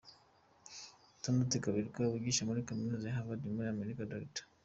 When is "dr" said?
4.13-4.43